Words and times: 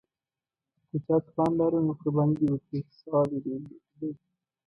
که 0.89 0.97
چا 1.05 1.15
توان 1.27 1.51
لاره 1.59 1.79
نو 1.85 1.93
قرباني 1.99 2.35
دې 2.39 2.47
وکړي، 2.51 2.79
چې 2.89 2.95
ثواب 2.99 3.27
یې 3.33 3.39
ډېر 3.45 3.61
دی. 3.99 4.11